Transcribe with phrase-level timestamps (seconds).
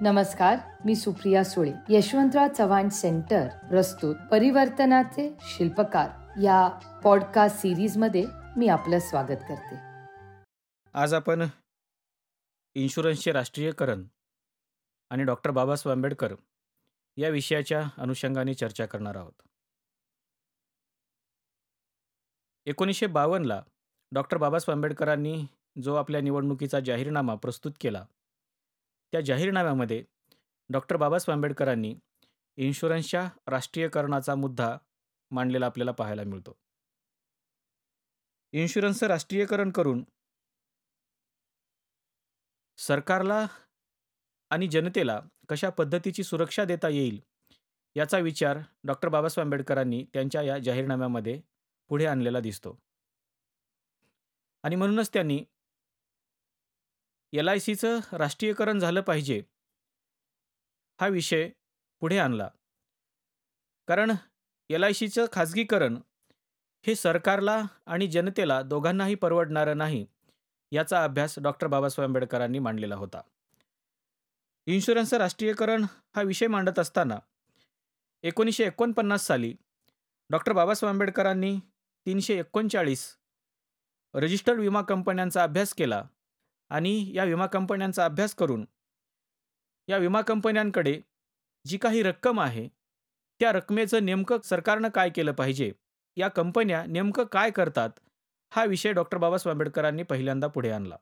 [0.00, 6.10] नमस्कार मी सुप्रिया सुळे यशवंतराव चव्हाण सेंटर प्रस्तुत परिवर्तनाचे शिल्पकार.
[6.42, 6.68] या
[7.04, 8.24] पॉडकास्ट सिरीजमध्ये
[8.56, 9.76] मी आपलं स्वागत करते.
[10.94, 11.48] आज आपण
[12.74, 14.04] इन्शुरन्सचे राष्ट्रीयकरण
[15.10, 16.34] आणि डॉक्टर बाबासाहेब आंबेडकर
[17.16, 19.42] या विषयाच्या अनुषंगाने चर्चा करणार आहोत.
[22.66, 23.62] एकोणीसशे बावन्नला
[24.12, 25.46] डॉक्टर बाबासाहेब आंबेडकरांनी
[25.82, 28.06] जो आपल्या निवडणुकीचा जाहीरनामा प्रस्तुत केला
[29.12, 30.04] त्या जाहीरनाम्यामध्ये
[30.68, 31.94] डॉक्टर बाबासाहेब आंबेडकरांनी
[32.56, 34.78] इन्शुरन्सच्या राष्ट्रीयकरणाचा मुद्दा
[35.30, 36.58] मांडलेला आपल्याला पाहायला मिळतो.
[38.52, 40.04] इन्शुरन्सचं राष्ट्रीयकरण करून
[42.76, 43.46] सरकारला
[44.50, 47.20] आणि जनतेला कशा पद्धतीची सुरक्षा देता येईल
[47.96, 51.40] याचा विचार डॉक्टर बाबासाहेब आंबेडकरांनी त्यांच्या या जाहीरनाम्यामध्ये
[51.88, 52.78] पुढे आणलेला दिसतो.
[54.62, 55.44] आणि म्हणूनच त्यांनी
[57.32, 59.42] एल आय सीचं राष्ट्रीयकरण झालं पाहिजे.
[61.00, 61.48] हा विषय
[62.00, 62.48] पुढे आणला.
[63.88, 64.12] कारण
[64.70, 65.98] एल आय सीचं खाजगीकरण
[66.84, 70.06] हे सरकारला आणि जनतेला दोघांनाही परवडणारं नाही
[70.72, 73.20] याचा अभ्यास डॉक्टर बाबासाहेब आंबेडकरांनी मांडलेला होता.
[74.66, 75.84] इन्शुरन्सचं राष्ट्रीयकरण
[76.16, 77.18] हा विषय मांडत असताना
[78.24, 79.54] एकोणीसशे एकोणपन्नास साली
[80.30, 81.58] डॉक्टर बाबासाहेब आंबेडकरांनी
[82.06, 83.04] तीनशे एकोणचाळीस
[84.14, 86.02] रजिस्टर्ड विमा कंपन्यांचा अभ्यास केला
[86.70, 88.64] आणि या विमा कंपन्यांचा अभ्यास करून
[89.88, 91.00] या विमा कंपन्यांकडे
[91.64, 92.68] जी काही रक्कम आहे
[93.40, 95.72] त्या रकमेचं नेमकं सरकारनं काय केलं पाहिजे?
[96.16, 97.90] या कंपन्या नेमकं काय करतात?
[98.52, 100.96] हा विषय डॉक्टर बाबासाहेब आंबेडकरांनी पहिल्यांदा पुढे आणला.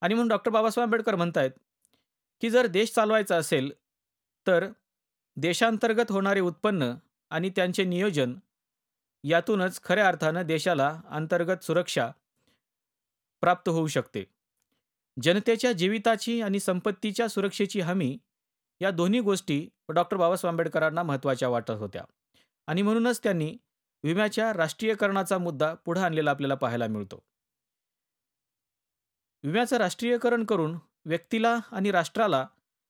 [0.00, 1.50] आणि म्हणून डॉक्टर बाबासाहेब आंबेडकर म्हणतायत
[2.40, 3.70] की जर देश चालवायचा असेल
[4.46, 4.68] तर
[5.36, 6.92] देशांतर्गत होणारे उत्पन्न
[7.30, 8.34] आणि त्यांचे नियोजन
[9.24, 12.10] यातूनच खऱ्या अर्थानं देशाला अंतर्गत सुरक्षा
[13.40, 14.24] प्राप्त होऊ शकते.
[15.22, 18.18] जनतेच्या जीविताची आणि संपत्तीच्या सुरक्षेची हमी
[18.80, 22.04] या दोन्ही गोष्टी डॉक्टर बाबासाहेब आंबेडकरांना महत्त्वाच्या वाटत होत्या.
[22.66, 23.56] आणि म्हणूनच त्यांनी
[24.02, 27.22] विम्याच्या राष्ट्रीयकरणाचा मुद्दा पुढे आणलेला आपल्याला पाहायला मिळतो.
[29.42, 32.46] विम्याचं राष्ट्रीयकरण करून व्यक्तीला आणि राष्ट्राला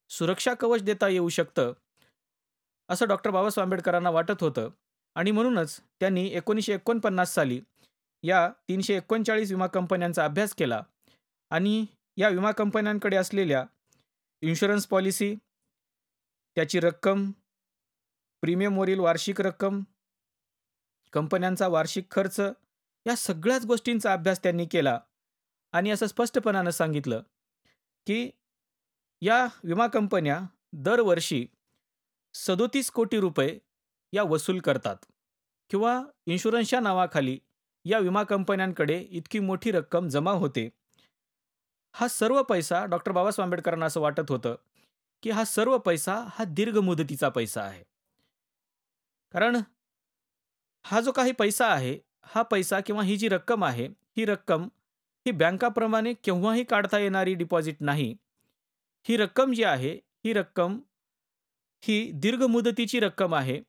[0.08, 1.72] सुरक्षा कवच देता येऊ शकतं
[2.88, 4.70] असं डॉक्टर बाबासाहेब आंबेडकरांना वाटत होतं.
[5.14, 7.60] आणि म्हणूनच त्यांनी एकोणीसशे एकोणपन्नास साली
[8.22, 10.82] या तीनशे एकोणचाळीस विमा कंपन्यांचा अभ्यास केला
[11.50, 11.86] आणि
[12.16, 13.64] या विमा कंपन्यांकडे असलेल्या
[14.42, 15.34] इन्शुरन्स पॉलिसी
[16.56, 17.30] त्याची रक्कम
[18.42, 19.82] प्रीमियमवरील वार्षिक रक्कम
[21.12, 22.40] कंपन्यांचा वार्षिक खर्च
[23.06, 24.98] या सगळ्याच गोष्टींचा अभ्यास त्यांनी केला
[25.72, 27.22] आणि असं स्पष्टपणानं सांगितलं
[28.06, 28.30] की
[29.22, 30.40] या विमा कंपन्या
[30.72, 31.46] दरवर्षी
[32.34, 33.58] सदोतीस कोटी रुपये
[34.12, 34.96] या वसूल करतात
[35.70, 37.38] किंवा इन्शुरन्सच्या नावाखाली
[37.84, 40.68] या विमा कंपन्यांकडे इतकी मोठी रक्कम जमा होते.
[41.94, 44.56] हा सर्व पैसा डॉक्टर बाबासाहेब आंबेडकरांना असं वाटत होतं
[45.22, 47.82] की हा सर्व पैसा हा दीर्घ मुदतीचा पैसा आहे.
[49.34, 49.56] कारण
[50.84, 53.86] हा जो काही पैसा आहे हा पैसा किंवा ही जी रक्कम आहे
[54.16, 54.68] ही रक्कम
[55.26, 58.14] ही बँकाप्रमाणे केव्हाही काढता येणारी डिपॉझिट नाही.
[59.06, 59.92] ही रक्कम जी आहे
[60.24, 60.78] ही रक्कम
[61.82, 63.60] ही दीर्घ मुदतीची रक्कम आहे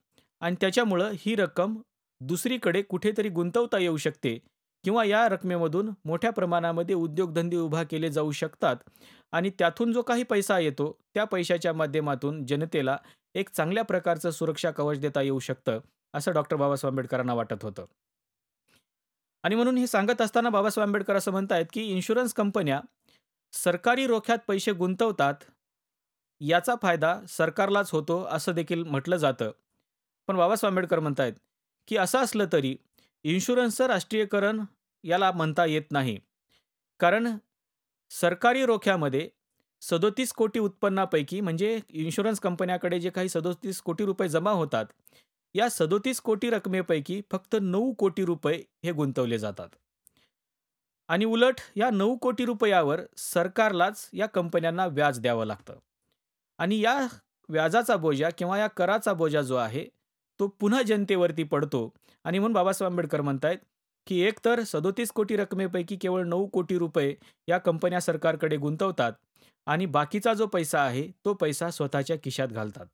[0.41, 1.77] आणि त्याच्यामुळं ही रक्कम
[2.21, 4.39] दुसरीकडे कुठेतरी गुंतवता येऊ शकते
[4.83, 8.75] किंवा या रकमेमधून मोठ्या प्रमाणामध्ये उद्योगधंदे उभा केले जाऊ शकतात
[9.31, 12.97] आणि त्यातून जो काही पैसा येतो त्या पैशाच्या माध्यमातून जनतेला
[13.35, 15.79] एक चांगल्या प्रकारचं सुरक्षा कवच देता येऊ शकतं
[16.13, 17.85] असं डॉक्टर बाबासाहेब आंबेडकरांना वाटत होतं.
[19.43, 22.81] आणि म्हणून हे सांगत असताना बाबासाहेब आंबेडकर असं म्हणतायत की इन्शुरन्स कंपन्या
[23.53, 25.33] सरकारी रोख्यात पैसे गुंतवतात
[26.41, 29.51] याचा फायदा सरकारलाच होतो असं देखील म्हटलं जातं.
[30.27, 31.33] पण बाबासाहेब आंबेडकर म्हणतायत
[31.91, 32.77] की असं असलं तरी
[33.23, 34.63] इन्शुरन्सचं राष्ट्रीयकरण
[35.03, 36.19] याला म्हणता येत नाही.
[36.99, 37.37] कारण
[38.09, 39.29] सरकारी रोख्यामध्ये
[39.81, 44.85] सदोतीस कोटी उत्पन्नापैकी म्हणजे इन्शुरन्स कंपन्याकडे जे काही सदोतीस कोटी रुपये जमा होतात
[45.53, 49.69] या सदोतीस कोटी रकमेपैकी फक्त नऊ कोटी रुपये हे गुंतवले जातात.
[51.07, 55.79] आणि उलट या नऊ कोटी रुपयावर सरकारलाच या कंपन्यांना व्याज द्यावं लागतं.
[56.57, 57.07] आणि या
[57.49, 60.00] व्याजाचा बोजा किंवा या कराचा बोजा जो आहे
[60.41, 61.89] तो पुन्हा जनतेवरती पडतो.
[62.25, 63.57] आणि म्हणून बाबासाहेब आंबेडकर म्हणतायत
[64.07, 67.13] की एकतर सदोतीस कोटी रकमेपैकी केवळ नऊ कोटी रुपये
[67.47, 69.13] या कंपन्या सरकारकडे गुंतवतात
[69.67, 72.85] आणि बाकीचा जो पैसा आहे तो पैसा स्वतःच्या खिशात घालतात.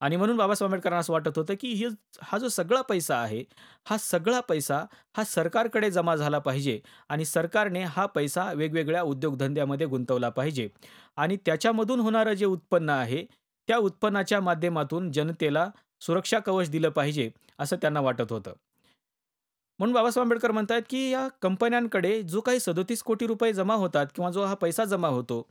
[0.00, 1.86] आणि म्हणून बाबासाहेब आंबेडकरांना असं वाटत होतं की हे
[2.22, 3.42] हा जो सगळा पैसा आहे
[3.86, 4.84] हा सगळा पैसा
[5.16, 10.68] हा सरकारकडे जमा झाला पाहिजे आणि सरकारने हा पैसा वेगवेगळ्या उद्योगधंद्यामध्ये गुंतवला पाहिजे.
[11.16, 13.24] आणि त्याच्यामधून होणारं जे उत्पन्न आहे
[13.68, 15.68] त्या उत्पन्नाच्या माध्यमातून जनतेला
[16.00, 18.52] सुरक्षा कवच दिलं पाहिजे असं त्यांना वाटत होतं.
[19.78, 24.30] म्हणून बाबासाहेब आंबेडकर म्हणतात की या कंपन्यांकडे जो काही सदोतीस कोटी रुपये जमा होतात किंवा
[24.30, 25.46] जो हा पैसा जमा होतो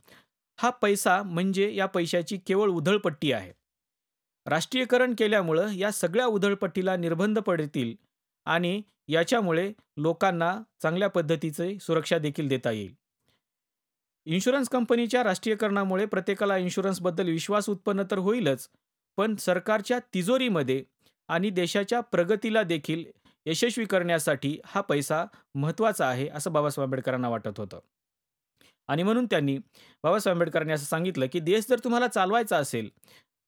[0.58, 3.52] हा पैसा म्हणजे या पैशाची केवळ उधळपट्टी आहे.
[4.46, 7.94] राष्ट्रीयकरण केल्यामुळं या सगळ्या उधळपट्टीला निर्बंध पडतील
[8.46, 12.94] आणि याच्यामुळे लोकांना चांगल्या पद्धतीचे सुरक्षा देखील देता येईल.
[14.26, 18.68] इन्शुरन्स कंपनीच्या राष्ट्रीयकरणामुळे प्रत्येकाला इन्शुरन्सबद्दल विश्वास उत्पन्न तर होईलच
[19.18, 20.82] पण सरकारच्या तिजोरीमध्ये
[21.28, 23.04] आणि देशाच्या प्रगतीला देखील
[23.46, 25.24] यशस्वी करण्यासाठी हा पैसा
[25.54, 27.78] महत्त्वाचा आहे असं बाबासाहेब आंबेडकरांना वाटत होतं.
[28.88, 29.56] आणि म्हणून त्यांनी
[30.04, 32.88] बाबासाहेब आंबेडकरांनी असं सांगितलं की देश जर तुम्हाला चालवायचा असेल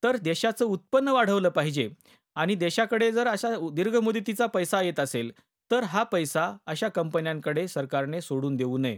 [0.03, 1.89] तर देशाचं उत्पन्न वाढवलं पाहिजे
[2.35, 5.31] आणि देशाकडे जर अशा दीर्घ मुदतीचा पैसा येत असेल
[5.71, 8.97] तर हा पैसा अशा कंपन्यांकडे सरकारने सोडून देऊ नये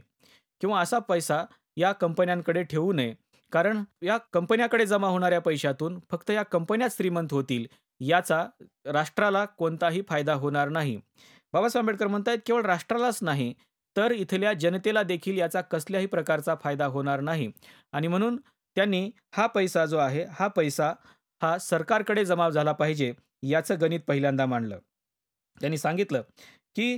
[0.62, 1.44] किंवा असा पैसा
[1.78, 3.14] या कंपन्यांकडे ठेवू नये
[3.52, 7.66] कारण या कंपन्याकडे जमा होणाऱ्या पैशातून फक्त या कंपन्या श्रीमंत होतील
[8.02, 8.46] याचा
[8.86, 10.96] राष्ट्राला कोणताही फायदा होणार नाही.
[11.54, 13.54] बाबासाहेब आंबेडकर म्हणतायत केवळ राष्ट्रालाच नाही
[13.96, 17.52] तर इथल्या जनतेला देखील याचा कसल्याही प्रकारचा फायदा होणार नाही.
[17.92, 18.38] आणि म्हणून
[18.76, 20.94] त्यांनी हा पैसा जो आहे हा पैसा
[21.42, 23.14] हा सरकारकडे जमा झाला पाहिजे
[23.44, 24.80] याचं गणित पहिल्यांदा मांडलं.
[25.62, 26.22] त्यांनी सांगितलं
[26.76, 26.98] की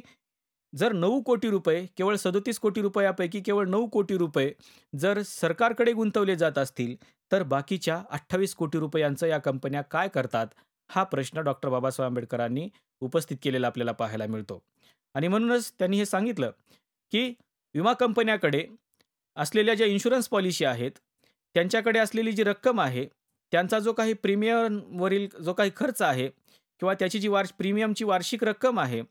[0.73, 4.53] जर नऊ कोटी रुपये केवळ सदोतीस कोटी रुपयापैकी केवळ नऊ कोटी रुपये
[4.99, 6.95] जर सरकारकडे गुंतवले जात असतील
[7.31, 10.47] तर बाकीच्या अठ्ठावीस कोटी रुपयांचं या कंपन्या काय करतात
[10.89, 12.69] हा प्रश्न डॉक्टर बाबासाहेब आंबेडकरांनी
[13.01, 14.63] उपस्थित केलेला आपल्याला पाहायला मिळतो.
[15.15, 16.51] आणि म्हणूनच त्यांनी हे सांगितलं
[17.11, 17.33] की
[17.75, 18.65] विमा कंपन्याकडे
[19.37, 20.91] असलेल्या ज्या इन्शुरन्स पॉलिसी आहेत
[21.55, 23.05] त्यांच्याकडे असलेली जी रक्कम आहे
[23.51, 26.29] त्यांचा जो काही प्रीमियमवरील जो काही खर्च आहे
[26.79, 29.01] किंवा त्याची जी वार्ष प्रीमियमची वार्षिक रक्कम आहे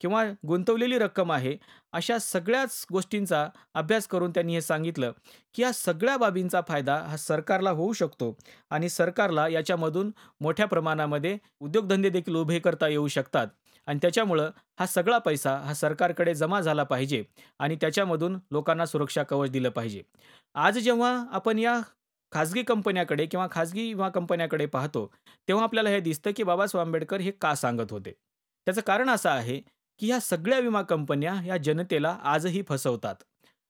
[0.00, 1.56] किंवा गुंतवलेली रक्कम आहे
[1.92, 5.12] अशा सगळ्याच गोष्टींचा अभ्यास करून त्यांनी हे सांगितलं
[5.54, 8.34] की या सगळ्या बाबींचा फायदा हा सरकारला होऊ शकतो
[8.70, 10.10] आणि सरकारला याच्यामधून
[10.40, 13.46] मोठ्या प्रमाणामध्ये उद्योगधंदे देखील उभे करता येऊ शकतात.
[13.88, 17.22] आणि त्याच्यामुळं हा सगळा पैसा हा सरकारकडे जमा झाला पाहिजे
[17.58, 20.02] आणि त्याच्यामधून लोकांना सुरक्षा कवच दिलं पाहिजे.
[20.54, 21.80] आज जेव्हा आपण या
[22.32, 25.06] खाजगी कंपन्याकडे किंवा खाजगी विमा कंपन्याकडे पाहतो
[25.48, 28.12] तेव्हा आपल्याला हे दिसतं की बाबासाहेब आंबेडकर हे का सांगत होते?
[28.66, 29.60] त्याचं कारण असं आहे
[30.00, 33.14] की ह्या सगळ्या विमा कंपन्या ह्या जनतेला आजही फसवतात.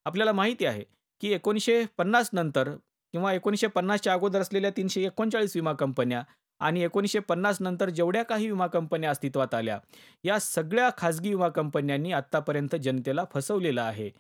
[0.07, 0.85] आपल्याला माहिती आहे
[1.21, 2.71] की एकोणीसशे पन्नास नंतर
[3.15, 6.23] किंवा एकोणीसशे पन्नासच्या अगोदर असलेल्या तीनशे एकोणचाळीस विमा कंपन्या
[6.61, 9.79] आणि एकोणीसशे पन्नास नंतर जेवढ्या काही विमा कंपन्या अस्तित्वात आल्या
[10.25, 14.11] या सगळ्या खाजगी विमा कंपन्यांनी आत्तापर्यंत जनतेला फसवलेलं आहे.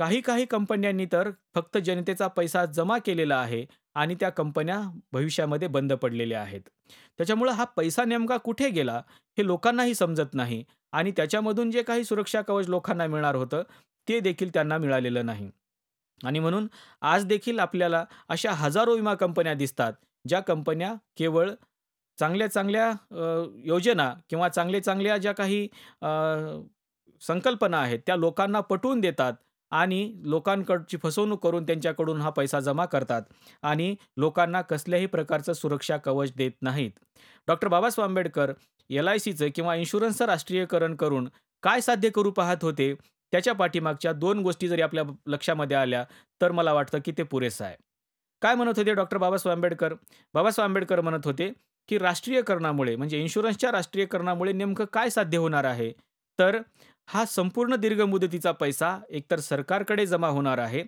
[0.00, 3.64] काही काही कंपन्यांनी तर फक्त जनतेचा पैसा जमा केलेला आहे
[3.94, 4.80] आणि त्या कंपन्या
[5.12, 6.60] भविष्यामध्ये बंद पडलेल्या आहेत.
[7.18, 8.96] त्याच्यामुळं हा पैसा नेमका कुठे गेला
[9.38, 10.62] हे लोकांनाही समजत नाही
[10.92, 13.62] आणि त्याच्यामधून जे काही सुरक्षा कवच लोकांना मिळणार होतं
[14.08, 15.50] ते देखील त्यांना मिळालेलं नाही.
[16.20, 16.66] आणि म्हणून
[17.02, 19.92] आज देखील आपल्याला अशा हजारो विमा कंपन्या दिसतात
[20.24, 21.50] ज्या कंपन्या केवळ
[22.18, 22.90] चांगल्या चांगल्या
[23.64, 25.66] योजना किंवा चांगले चांगल्या ज्या काही
[27.22, 29.34] संकल्पना आहेत त्या लोकांना पटवून देतात
[29.70, 33.22] आणि लोकांकडची फसवणूक करून त्यांच्याकडून हा पैसा जमा करतात
[33.62, 36.90] आणि लोकांना कसल्याही प्रकारचं सुरक्षा कवच देत नाहीत.
[37.48, 38.52] Doctor Babasaheb Ambedkar
[38.90, 41.28] L I सीचं किंवा इन्शुरन्सचं राष्ट्रीयकरण करून
[41.62, 42.92] काय साध्य करू पाहत होते
[43.32, 46.04] त्याच्या पाठीमागच्या दोन गोष्टी जरी आपल्या लक्षामध्ये आल्या
[46.40, 47.76] तर मला वाटतं की ते पुरेसं आहे.
[48.42, 49.94] काय म्हणत होते डॉक्टर बाबासाहेब आंबेडकर?
[50.34, 51.50] बाबासाहेब आंबेडकर म्हणत होते
[51.88, 55.92] की राष्ट्रीयकरणामुळे म्हणजे इन्शुरन्सच्या राष्ट्रीयकरणामुळे नेमकं काय साध्य होणार आहे?
[56.38, 56.60] तर
[57.10, 60.82] हा संपूर्ण दीर्घ मुदतीचा पैसा एकतर सरकारकडे जमा होणार आहे.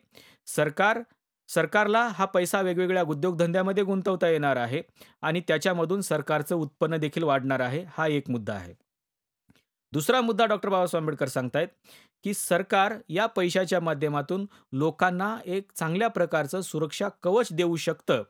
[0.47, 1.01] सरकार
[1.49, 4.83] सरकारला हा पैसा वेगवेगळ्या उद्योगधंद्यामध्ये गुंतवता येणार आहे
[5.23, 8.75] आणि त्याच्यामधून सरकारचं उत्पन्न देखील वाढणार आहे हा एक मुद्दा आहे.
[9.93, 11.69] दुसरा मुद्दा डॉक्टर बाबासाहेब आंबेडकर सांगतायत
[12.25, 18.23] की सरकार या पैशाच्या माध्यमातून लोकांना एक चांगल्या प्रकारचं सुरक्षा कवच देऊ शकतं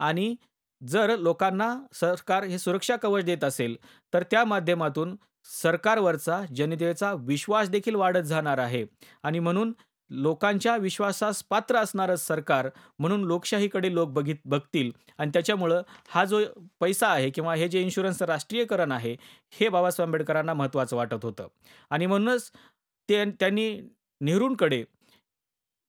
[0.00, 0.34] आणि
[0.80, 3.76] जर लोकांना सरकार हे सुरक्षा कवच देत असेल
[4.12, 8.84] तर त्या माध्यमातून सरकारवरचा जनतेचा विश्वास देखील वाढत जाणार आहे.
[9.22, 9.72] आणि म्हणून
[10.10, 12.68] लोकांच्या विश्वासास पात्र असणारं सरकार
[12.98, 14.90] म्हणून लोकशाहीकडे लोक बघित बघतील.
[15.18, 16.40] आणि त्याच्यामुळं हा जो
[16.80, 19.16] पैसा आहे किंवा हे जे इन्शुरन्सचं राष्ट्रीयकरण आहे
[19.52, 21.48] हे बाबासाहेब आंबेडकरांना महत्त्वाचं वाटत होतं.
[21.90, 22.50] आणि म्हणूनच
[23.08, 23.70] ते त्यांनी
[24.20, 24.84] नेहरूंकडे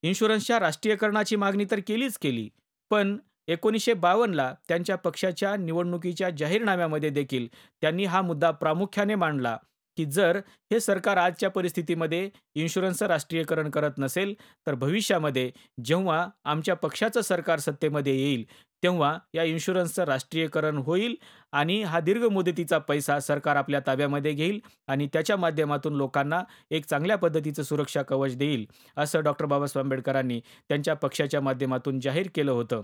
[0.03, 2.49] इन्शुरन्सच्या राष्ट्रीयकरणाची मागणी तर केलीच केली
[2.91, 3.17] पण
[3.47, 7.47] एकोणीसशे बावन्नला त्यांच्या पक्षाच्या निवडणुकीच्या जाहीरनाम्यामध्ये देखील
[7.81, 9.57] त्यांनी हा मुद्दा प्रामुख्याने मांडला
[9.97, 10.37] की जर
[10.71, 14.33] हे सरकार आजच्या परिस्थितीमध्ये इन्शुरन्सचं राष्ट्रीयकरण करत नसेल
[14.67, 15.49] तर भविष्यामध्ये
[15.85, 18.45] जेव्हा आमच्या पक्षाचं सरकार सत्तेमध्ये येईल
[18.83, 21.15] तेव्हा या इन्शुरन्सचं राष्ट्रीयकरण होईल
[21.53, 27.17] आणि हा दीर्घ मुदतीचा पैसा सरकार आपल्या ताब्यामध्ये घेईल आणि त्याच्या माध्यमातून लोकांना एक चांगल्या
[27.17, 28.65] पद्धतीचं सुरक्षा कवच देईल
[28.97, 32.81] असं डॉक्टर बाबासाहेब आंबेडकरांनी त्यांच्या पक्षाच्या माध्यमातून जाहीर केलं होतं.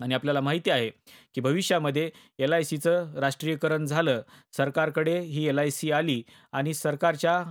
[0.00, 0.90] आणि आपल्याला माहिती आहे
[1.34, 4.20] की भविष्यामध्ये एल आय सीचं राष्ट्रीयकरण झालं
[4.56, 6.22] सरकारकडे ही एल आय सी आली
[6.52, 7.42] आणि सरकारच्या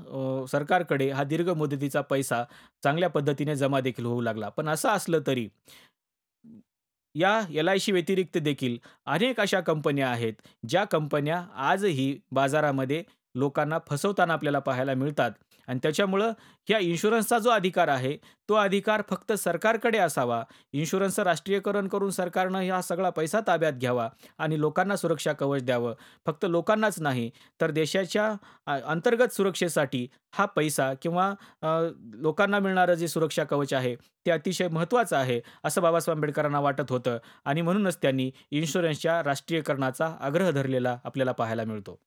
[0.51, 2.43] सरकारकडे हा दीर्घ मुदतीचा पैसा
[2.83, 4.49] चांगल्या पद्धतीने जमा देखील होऊ लागला.
[4.49, 5.47] पण असं असलं तरी
[7.15, 10.33] या एल आय सी व्यतिरिक्त देखील अनेक अशा कंपन्या आहेत
[10.69, 13.03] ज्या कंपन्या आजही बाजारामध्ये
[13.35, 15.31] लोकांना फसवताना आपल्याला पाहायला मिळतात.
[15.67, 16.31] आणि त्याच्यामुळं
[16.67, 18.15] ह्या इन्शुरन्सचा जो अधिकार आहे
[18.49, 20.41] तो अधिकार फक्त सरकारकडे असावा.
[20.73, 24.07] इन्शुरन्सचं राष्ट्रीयकरण करून सरकारनं हा सगळा पैसा ताब्यात घ्यावा
[24.37, 25.93] आणि लोकांना सुरक्षा कवच द्यावं.
[26.25, 27.29] फक्त लोकांनाच नाही
[27.61, 28.31] तर देशाच्या
[28.83, 31.33] अंतर्गत सुरक्षेसाठी हा पैसा किंवा
[32.21, 33.95] लोकांना मिळणारं जे सुरक्षा कवच आहे
[34.25, 37.17] ते अतिशय महत्त्वाचं आहे असं बाबासाहेब आंबेडकरांना वाटत होतं.
[37.45, 41.99] आणि म्हणूनच त्यांनी इन्शुरन्सच्या राष्ट्रीयकरणाचा आग्रह धरलेला आपल्याला पाहायला मिळतो.